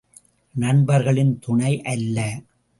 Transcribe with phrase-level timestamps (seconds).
[0.55, 2.41] நண்பர்களின் துணை அல்ல.